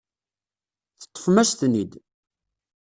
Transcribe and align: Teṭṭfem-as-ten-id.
Teṭṭfem-as-ten-id. 1.01 1.91